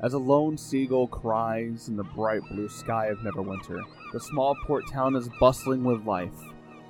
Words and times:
As 0.00 0.14
a 0.14 0.18
lone 0.18 0.56
seagull 0.56 1.08
cries 1.08 1.88
in 1.88 1.96
the 1.96 2.04
bright 2.04 2.42
blue 2.52 2.68
sky 2.68 3.06
of 3.06 3.18
Neverwinter, 3.18 3.82
the 4.12 4.20
small 4.20 4.54
port 4.64 4.84
town 4.86 5.16
is 5.16 5.28
bustling 5.40 5.82
with 5.82 6.06
life. 6.06 6.38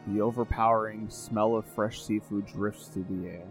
The 0.08 0.20
overpowering 0.20 1.08
smell 1.08 1.56
of 1.56 1.64
fresh 1.64 2.02
seafood 2.02 2.44
drifts 2.44 2.88
through 2.88 3.06
the 3.08 3.28
air. 3.28 3.46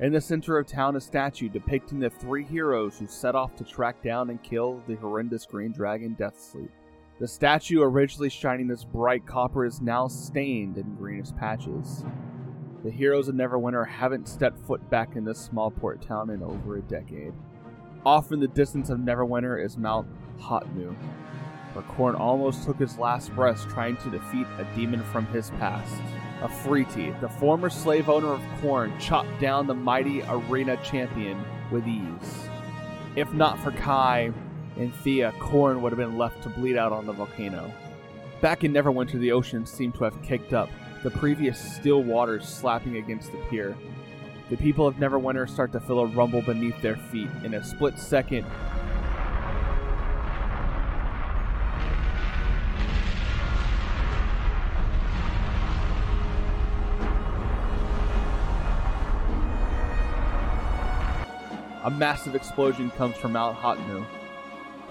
In 0.00 0.12
the 0.12 0.20
center 0.20 0.58
of 0.58 0.66
town, 0.66 0.96
a 0.96 1.00
statue 1.00 1.48
depicting 1.48 2.00
the 2.00 2.10
three 2.10 2.42
heroes 2.42 2.98
who 2.98 3.06
set 3.06 3.36
off 3.36 3.54
to 3.56 3.64
track 3.64 4.02
down 4.02 4.30
and 4.30 4.42
kill 4.42 4.82
the 4.88 4.96
horrendous 4.96 5.46
green 5.46 5.70
dragon 5.70 6.16
Deathsleep. 6.18 6.70
The 7.20 7.28
statue, 7.28 7.82
originally 7.82 8.30
shining 8.30 8.66
this 8.66 8.84
bright 8.84 9.24
copper, 9.26 9.64
is 9.64 9.80
now 9.80 10.08
stained 10.08 10.76
in 10.76 10.96
greenish 10.96 11.34
patches. 11.36 12.04
The 12.82 12.90
heroes 12.90 13.28
of 13.28 13.36
Neverwinter 13.36 13.86
haven't 13.86 14.28
stepped 14.28 14.58
foot 14.66 14.90
back 14.90 15.14
in 15.14 15.24
this 15.24 15.38
small 15.38 15.70
port 15.70 16.02
town 16.02 16.30
in 16.30 16.42
over 16.42 16.76
a 16.76 16.82
decade. 16.82 17.32
Off 18.04 18.32
in 18.32 18.40
the 18.40 18.48
distance 18.48 18.90
of 18.90 18.98
Neverwinter 18.98 19.62
is 19.64 19.76
Mount 19.76 20.06
Hotenow, 20.38 20.94
where 21.72 21.84
Khorne 21.84 22.18
almost 22.18 22.64
took 22.64 22.78
his 22.78 22.98
last 22.98 23.34
breath 23.34 23.66
trying 23.68 23.96
to 23.98 24.10
defeat 24.10 24.46
a 24.58 24.66
demon 24.76 25.02
from 25.04 25.26
his 25.26 25.50
past. 25.52 25.94
Afriti, 26.40 27.18
the 27.20 27.28
former 27.28 27.70
slave 27.70 28.08
owner 28.08 28.28
of 28.28 28.40
Khorne, 28.60 28.98
chopped 29.00 29.40
down 29.40 29.66
the 29.66 29.74
mighty 29.74 30.22
arena 30.22 30.76
champion 30.84 31.42
with 31.70 31.86
ease. 31.88 32.48
If 33.16 33.32
not 33.32 33.58
for 33.58 33.72
Kai 33.72 34.32
and 34.76 34.94
Thea, 34.96 35.32
Khorne 35.38 35.80
would 35.80 35.90
have 35.92 35.98
been 35.98 36.18
left 36.18 36.42
to 36.42 36.50
bleed 36.50 36.76
out 36.76 36.92
on 36.92 37.06
the 37.06 37.12
volcano. 37.12 37.72
Back 38.40 38.64
in 38.64 38.72
Neverwinter, 38.72 39.18
the 39.18 39.32
ocean 39.32 39.64
seemed 39.64 39.94
to 39.94 40.04
have 40.04 40.22
kicked 40.22 40.52
up, 40.52 40.68
the 41.02 41.10
previous 41.10 41.58
still 41.58 42.02
waters 42.02 42.46
slapping 42.46 42.98
against 42.98 43.32
the 43.32 43.38
pier. 43.48 43.74
The 44.48 44.56
people 44.56 44.86
of 44.86 44.94
Neverwinter 44.94 45.50
start 45.50 45.72
to 45.72 45.80
feel 45.80 45.98
a 45.98 46.06
rumble 46.06 46.40
beneath 46.40 46.80
their 46.80 46.94
feet. 46.94 47.28
In 47.42 47.54
a 47.54 47.64
split 47.64 47.98
second, 47.98 48.46
a 61.82 61.90
massive 61.90 62.36
explosion 62.36 62.90
comes 62.92 63.16
from 63.16 63.32
Mount 63.32 63.58
Hotenow, 63.58 64.06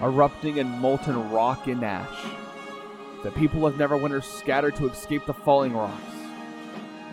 erupting 0.02 0.58
in 0.58 0.68
molten 0.68 1.30
rock 1.30 1.66
and 1.66 1.82
ash. 1.82 2.26
The 3.22 3.30
people 3.30 3.66
of 3.66 3.76
Neverwinter 3.76 4.22
scatter 4.22 4.70
to 4.72 4.86
escape 4.90 5.24
the 5.24 5.32
falling 5.32 5.72
rocks. 5.72 6.15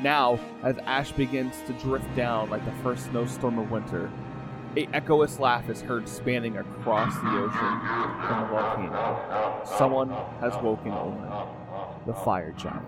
Now, 0.03 0.37
as 0.63 0.77
ash 0.79 1.13
begins 1.13 1.55
to 1.65 1.71
drift 1.73 2.13
down 2.13 2.49
like 2.49 2.65
the 2.65 2.73
first 2.83 3.05
snowstorm 3.05 3.57
of 3.57 3.71
winter, 3.71 4.11
a 4.75 4.85
echoous 4.93 5.39
laugh 5.39 5.69
is 5.69 5.81
heard 5.81 6.09
spanning 6.09 6.57
across 6.57 7.15
the 7.15 7.29
ocean 7.29 7.79
from 8.27 8.41
the 8.41 8.47
volcano. 8.47 9.61
Someone 9.77 10.09
has 10.41 10.61
woken 10.61 10.91
Omen, 10.91 11.31
the 12.05 12.13
fire 12.13 12.51
giant. 12.51 12.83